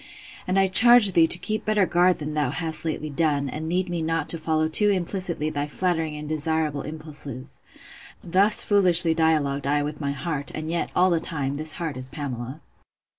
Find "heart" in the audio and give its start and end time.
10.13-10.49, 11.73-11.97